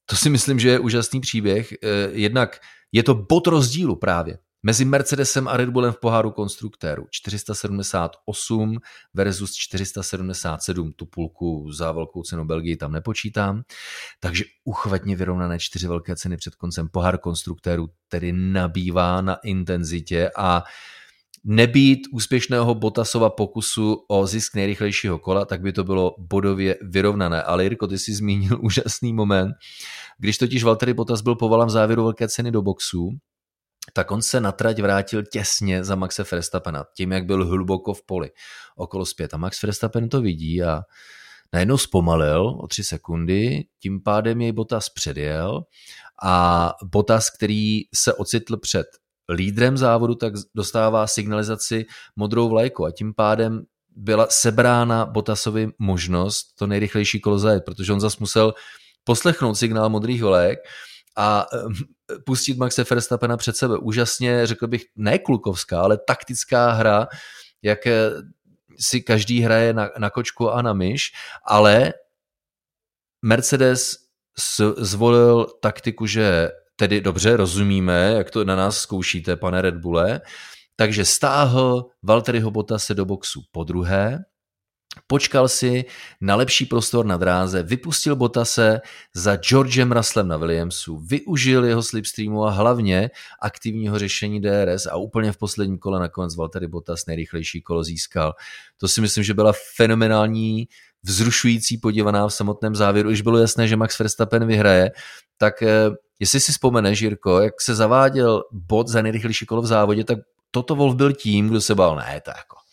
[0.05, 1.71] to si myslím, že je úžasný příběh.
[1.71, 1.77] Eh,
[2.11, 2.59] jednak
[2.91, 7.07] je to bod rozdílu právě mezi Mercedesem a Red Bullem v poháru konstruktéru.
[7.11, 8.77] 478
[9.13, 13.61] versus 477, tu půlku za velkou cenu Belgii tam nepočítám,
[14.19, 16.87] takže uchvatně vyrovnané čtyři velké ceny před koncem.
[16.89, 20.63] Pohár konstruktéru tedy nabývá na intenzitě a
[21.43, 27.43] nebýt úspěšného Botasova pokusu o zisk nejrychlejšího kola, tak by to bylo bodově vyrovnané.
[27.43, 29.53] Ale Jirko, ty jsi zmínil úžasný moment,
[30.19, 33.09] když totiž Valtteri Bottas byl povolán v závěru velké ceny do boxu,
[33.95, 38.05] tak on se na trať vrátil těsně za Maxe Verstappena, tím, jak byl hluboko v
[38.05, 38.31] poli
[38.75, 39.33] okolo zpět.
[39.33, 40.81] A Max Verstappen to vidí a
[41.53, 45.61] najednou zpomalil o tři sekundy, tím pádem jej Bottas předjel
[46.23, 48.87] a Bottas, který se ocitl před
[49.33, 53.61] lídrem závodu, tak dostává signalizaci modrou vlajku a tím pádem
[53.95, 58.53] byla sebrána Botasovi možnost to nejrychlejší kolo zajet, protože on zase musel
[59.03, 60.59] poslechnout signál modrých vlajek
[61.17, 61.45] a
[62.25, 63.77] pustit Maxe Verstappena před sebe.
[63.77, 67.07] Úžasně, řekl bych, ne klukovská, ale taktická hra,
[67.61, 68.11] jak eh,
[68.79, 71.11] si každý hraje na, na kočku a na myš,
[71.47, 71.93] ale
[73.21, 73.95] Mercedes
[74.77, 80.21] zvolil taktiku, že tedy dobře rozumíme, jak to na nás zkoušíte, pane Red Bulle,
[80.75, 84.19] takže stáhl Valtteriho Bottase do boxu po druhé,
[85.07, 85.85] Počkal si
[86.21, 88.81] na lepší prostor na dráze, vypustil Botase
[89.13, 93.09] za Georgem Russellem na Williamsu, využil jeho slipstreamu a hlavně
[93.41, 98.33] aktivního řešení DRS a úplně v posledním kole nakonec Valtteri Bottas nejrychlejší kolo získal.
[98.77, 100.67] To si myslím, že byla fenomenální,
[101.03, 103.09] vzrušující podívaná v samotném závěru.
[103.09, 104.91] Už bylo jasné, že Max Verstappen vyhraje,
[105.37, 110.03] tak eh, jestli si vzpomeneš, Jirko, jak se zaváděl bod za nejrychlejší kolo v závodě,
[110.03, 110.19] tak
[110.51, 112.64] toto Wolf byl tím, kdo se bál, ne, to jako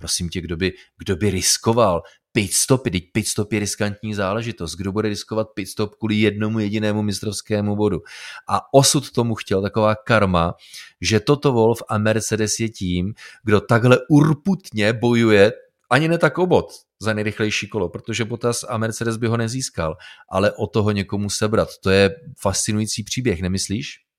[0.00, 4.76] prosím tě, kdo by, kdo by riskoval pit stopy, teď pit stop je riskantní záležitost,
[4.76, 8.00] kdo bude riskovat pit stop kvůli jednomu jedinému mistrovskému bodu.
[8.48, 10.54] A osud tomu chtěl, taková karma,
[11.00, 15.52] že toto Wolf a Mercedes je tím, kdo takhle urputně bojuje
[15.90, 16.66] ani ne tak o bod
[17.02, 19.96] za nejrychlejší kolo, protože Bottas a Mercedes by ho nezískal,
[20.30, 21.68] ale o toho někomu sebrat.
[21.82, 22.10] To je
[22.40, 24.09] fascinující příběh, nemyslíš?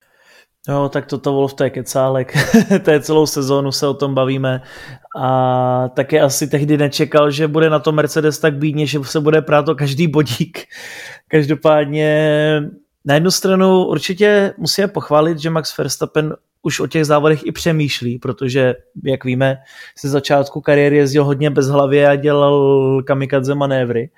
[0.67, 2.33] No, tak toto Wolf, to je kecálek.
[2.85, 4.61] to je celou sezónu se o tom bavíme.
[5.17, 9.41] A taky asi tehdy nečekal, že bude na to Mercedes tak bídně, že se bude
[9.41, 10.59] prát o každý bodík.
[11.27, 12.61] Každopádně
[13.05, 18.19] na jednu stranu určitě musíme pochválit, že Max Verstappen už o těch závodech i přemýšlí,
[18.19, 19.57] protože, jak víme,
[20.01, 24.09] ze začátku kariéry jezdil hodně bez hlavy a dělal kamikadze manévry.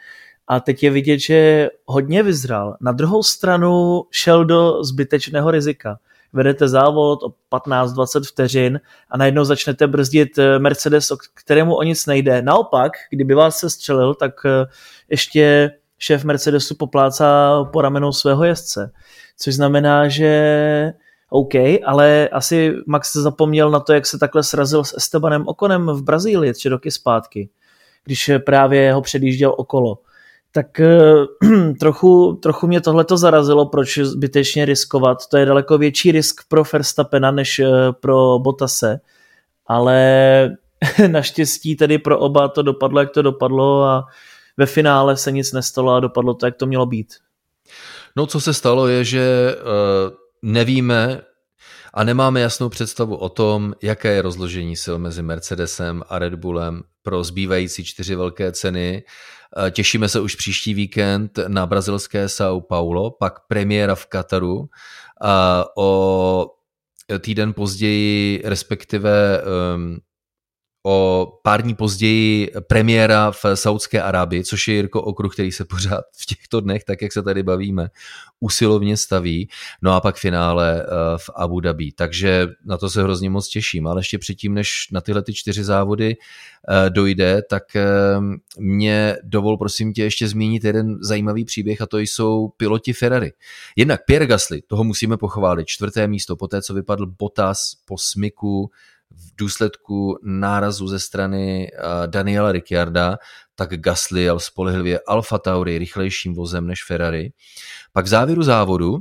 [0.48, 2.78] A teď je vidět, že hodně vyzral.
[2.82, 5.98] Na druhou stranu šel do zbytečného rizika
[6.34, 12.06] vedete závod o 15-20 vteřin a najednou začnete brzdit eh, Mercedes, o kterému o nic
[12.06, 12.42] nejde.
[12.42, 14.66] Naopak, kdyby vás se střelil, tak eh,
[15.10, 18.92] ještě šéf Mercedesu poplácá po ramenou svého jezdce.
[19.38, 20.94] Což znamená, že
[21.30, 26.04] OK, ale asi Max zapomněl na to, jak se takhle srazil s Estebanem Okonem v
[26.04, 27.50] Brazílii tři roky zpátky,
[28.04, 29.98] když právě ho předjížděl okolo
[30.54, 31.14] tak eh,
[31.80, 35.18] trochu, trochu mě tohle to zarazilo, proč zbytečně riskovat.
[35.28, 37.68] To je daleko větší risk pro Verstappena než eh,
[38.00, 39.00] pro Bottase,
[39.68, 40.58] ale
[41.08, 44.06] naštěstí tedy pro oba to dopadlo, jak to dopadlo a
[44.58, 47.14] ve finále se nic nestalo a dopadlo to, jak to mělo být.
[48.16, 51.22] No, co se stalo, je, že uh, nevíme
[51.94, 56.84] a nemáme jasnou představu o tom, jaké je rozložení sil mezi Mercedesem a Red Bullem
[57.02, 59.04] pro zbývající čtyři velké ceny.
[59.58, 64.70] Eh, těšíme se už příští víkend na brazilské São Paulo, pak premiéra v Kataru.
[65.78, 66.50] O
[67.20, 69.98] týden později, respektive ehm,
[70.86, 76.04] o pár dní později premiéra v Saudské Arábii, což je Jirko okruh, který se pořád
[76.18, 77.90] v těchto dnech, tak jak se tady bavíme,
[78.40, 79.50] usilovně staví.
[79.82, 81.92] No a pak finále eh, v Abu Dhabi.
[81.92, 83.88] Takže na to se hrozně moc těším.
[83.88, 87.86] Ale ještě předtím, než na tyhle ty čtyři závody eh, dojde, tak eh,
[88.60, 93.32] mě dovol prosím tě ještě zmínit jeden zajímavý příběh a to jsou piloti Ferrari.
[93.76, 98.72] Jednak Pierre Gasly, toho musíme pochválit, čtvrté místo, poté co vypadl Bottas po smyku
[99.16, 103.18] v důsledku nárazu ze strany eh, Daniela Ricciarda,
[103.56, 107.32] tak Gasly jel spolehlivě Alfa Tauri rychlejším vozem než Ferrari.
[107.92, 109.00] Pak v závěru závodu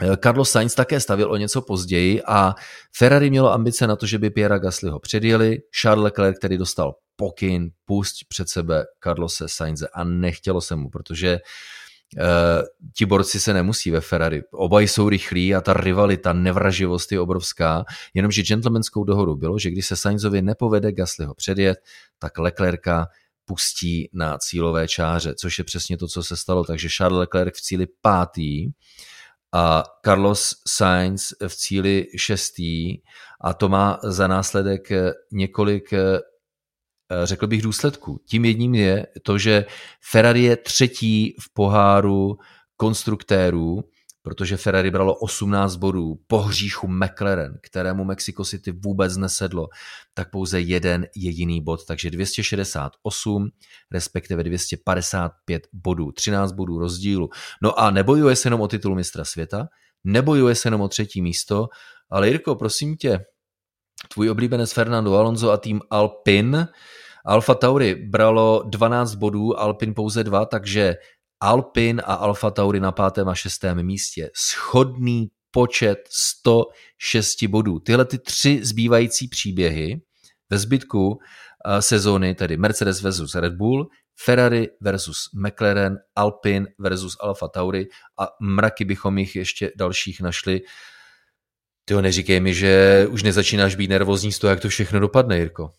[0.00, 2.54] eh, Carlos Sainz také stavil o něco později a
[2.96, 5.58] Ferrari mělo ambice na to, že by Piera Gaslyho předjeli.
[5.80, 11.32] Charles Leclerc, který dostal pokyn, pusť před sebe Carlose Sainze a nechtělo se mu, protože
[11.32, 11.38] Uh,
[12.96, 14.42] ti borci se nemusí ve Ferrari.
[14.50, 19.86] Oba jsou rychlí a ta rivalita, nevraživost je obrovská, jenomže gentlemanskou dohodu bylo, že když
[19.86, 21.78] se Sainzovi nepovede Gaslyho předjet,
[22.18, 23.06] tak Leclerca
[23.44, 26.64] pustí na cílové čáře, což je přesně to, co se stalo.
[26.64, 28.70] Takže Charles Leclerc v cíli pátý
[29.52, 32.98] a Carlos Sainz v cíli šestý
[33.40, 34.88] a to má za následek
[35.32, 36.20] několik Eh,
[37.24, 38.20] řekl bych, důsledků.
[38.26, 39.64] Tím jedním je to, že
[40.10, 42.38] Ferrari je třetí v poháru
[42.76, 43.84] konstruktérů,
[44.22, 49.68] protože Ferrari bralo 18 bodů po hříchu McLaren, kterému Mexico City vůbec nesedlo,
[50.14, 53.48] tak pouze jeden jediný bod, takže 268,
[53.90, 57.30] respektive 255 bodů, 13 bodů rozdílu.
[57.62, 59.68] No a nebojuje se jenom o titul mistra světa,
[60.04, 61.68] nebojuje se jenom o třetí místo,
[62.10, 63.20] ale Jirko, prosím tě,
[64.14, 66.68] tvůj oblíbenec Fernando Alonso a tým Alpin
[67.24, 70.96] Alfa Tauri bralo 12 bodů, Alpin pouze 2, takže
[71.40, 74.30] Alpin a Alfa Tauri na pátém a šestém místě.
[74.34, 77.78] Schodný počet 106 bodů.
[77.78, 80.00] Tyhle ty tři zbývající příběhy
[80.50, 81.18] ve zbytku
[81.66, 83.88] eh, sezóny, tedy Mercedes versus Red Bull,
[84.24, 87.86] Ferrari versus McLaren, Alpin versus Alfa Tauri
[88.18, 90.60] a mraky bychom jich ještě dalších našli.
[91.84, 95.72] Ty neříkej mi, že už nezačínáš být nervózní z toho, jak to všechno dopadne, Jirko.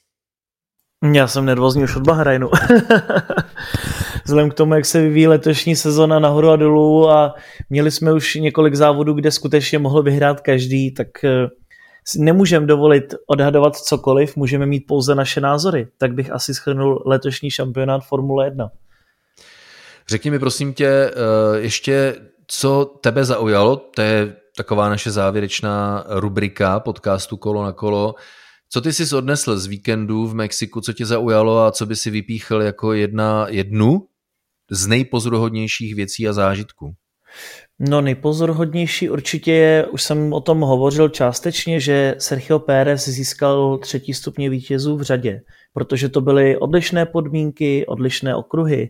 [1.11, 2.49] Já jsem nervózní už od Bahrajnu.
[4.25, 7.35] Vzhledem k tomu, jak se vyvíjí letošní sezona nahoru a dolů a
[7.69, 11.47] měli jsme už několik závodů, kde skutečně mohl vyhrát každý, tak eh,
[12.17, 15.87] nemůžeme dovolit odhadovat cokoliv, můžeme mít pouze naše názory.
[15.97, 18.69] Tak bych asi schrnul letošní šampionát Formule 1.
[20.07, 21.11] Řekni mi prosím tě eh,
[21.59, 22.15] ještě,
[22.47, 28.15] co tebe zaujalo, to je taková naše závěrečná rubrika podcastu Kolo na kolo.
[28.73, 32.09] Co ty jsi odnesl z víkendu v Mexiku, co tě zaujalo a co by si
[32.09, 34.07] vypíchl jako jedna, jednu
[34.71, 36.93] z nejpozoruhodnějších věcí a zážitků?
[37.79, 44.13] No nejpozoruhodnější určitě je, už jsem o tom hovořil částečně, že Sergio Pérez získal třetí
[44.13, 45.41] stupně vítězů v řadě,
[45.73, 48.89] protože to byly odlišné podmínky, odlišné okruhy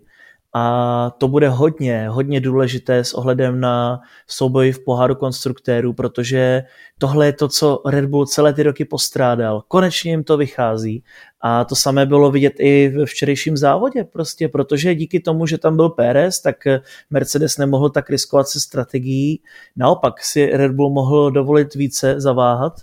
[0.56, 6.64] a to bude hodně, hodně důležité s ohledem na souboj v poháru konstruktérů, protože
[6.98, 9.64] tohle je to, co Red Bull celé ty roky postrádal.
[9.68, 11.04] Konečně jim to vychází
[11.42, 15.76] a to samé bylo vidět i ve včerejším závodě, prostě, protože díky tomu, že tam
[15.76, 16.56] byl Pérez, tak
[17.10, 19.42] Mercedes nemohl tak riskovat se strategií.
[19.76, 22.74] Naopak si Red Bull mohl dovolit více zaváhat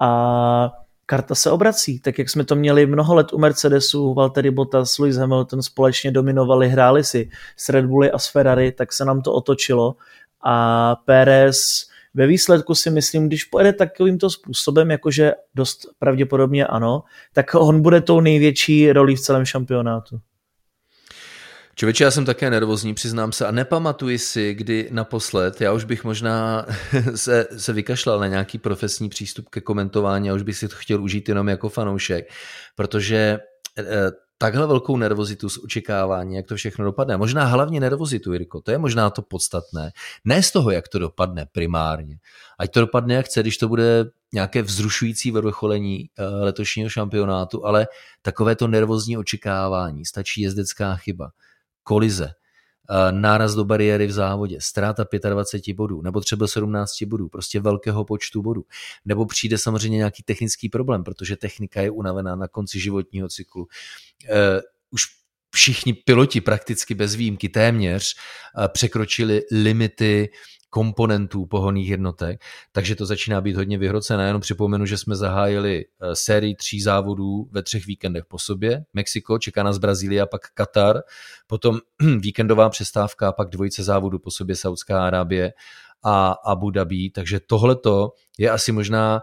[0.00, 0.72] a
[1.10, 5.16] karta se obrací, tak jak jsme to měli mnoho let u Mercedesu, Valtteri Bottas, Lewis
[5.16, 9.32] Hamilton společně dominovali, hráli si s Red Bulli a s Ferrari, tak se nám to
[9.32, 9.96] otočilo
[10.44, 17.54] a Pérez ve výsledku si myslím, když pojede takovýmto způsobem, jakože dost pravděpodobně ano, tak
[17.54, 20.20] on bude tou největší rolí v celém šampionátu.
[21.80, 26.04] Čověče, já jsem také nervózní, přiznám se, a nepamatuji si, kdy naposled, já už bych
[26.04, 26.66] možná
[27.14, 31.02] se, se vykašlal na nějaký profesní přístup ke komentování a už bych si to chtěl
[31.02, 32.32] užít jenom jako fanoušek,
[32.76, 33.38] protože
[33.78, 37.16] eh, takhle velkou nervozitu z očekávání, jak to všechno dopadne.
[37.16, 39.90] Možná hlavně nervozitu, Jirko, to je možná to podstatné.
[40.24, 42.16] Ne z toho, jak to dopadne primárně.
[42.58, 47.86] Ať to dopadne, jak chce, když to bude nějaké vzrušující vrcholení eh, letošního šampionátu, ale
[48.22, 51.30] takové to nervózní očekávání, stačí jezdecká chyba
[51.82, 52.24] kolize,
[52.90, 58.04] eh, náraz do bariéry v závodě, ztráta 25 bodů, nebo třeba 17 bodů, prostě velkého
[58.04, 58.64] počtu bodů.
[59.04, 63.62] Nebo přijde samozřejmě nějaký technický problém, protože technika je unavená na konci životního cyklu.
[63.62, 65.02] Uh, už
[65.54, 68.14] všichni piloti prakticky bez výjimky téměř
[68.58, 70.28] uh, překročili limity
[70.70, 72.42] komponentů pohonných jednotek,
[72.72, 74.26] takže to začíná být hodně vyhrocené.
[74.26, 78.84] Jenom připomenu, že jsme zahájili eh, sérii tří závodů ve třech víkendech po sobě.
[78.94, 81.02] Mexiko, čeká nás Brazílie a pak Katar,
[81.46, 81.78] potom
[82.18, 85.52] víkendová přestávka pak dvojice závodů po sobě Saudská Arábie
[86.02, 89.22] a Abu Dhabi, takže tohleto je asi možná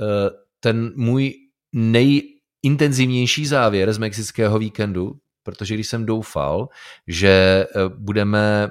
[0.00, 0.30] eh,
[0.60, 1.34] ten můj
[1.72, 2.22] nej
[2.62, 6.68] intenzivnější závěr z mexického víkendu, protože když jsem doufal,
[7.06, 8.70] že eh, budeme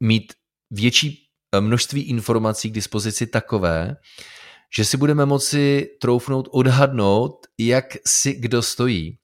[0.00, 0.32] mít
[0.70, 3.96] větší eh, množství informací k dispozici takové,
[4.76, 9.18] že si budeme moci troufnout odhadnout, jak si kdo stojí.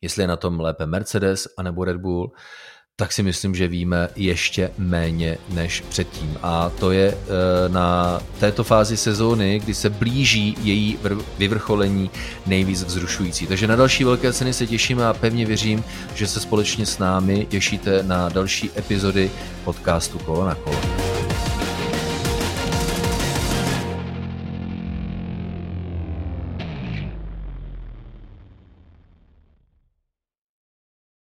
[0.00, 2.32] Jestli je na tom lépe Mercedes anebo Red Bull,
[2.98, 6.36] tak si myslím, že víme ještě méně než předtím.
[6.42, 7.16] A to je e,
[7.68, 10.98] na této fázi sezóny, kdy se blíží její
[11.38, 12.10] vyvrcholení
[12.46, 13.46] nejvíc vzrušující.
[13.46, 15.84] Takže na další velké ceny se těšíme a pevně věřím,
[16.14, 19.30] že se společně s námi těšíte na další epizody
[19.64, 21.05] podcastu Kolo na kolo.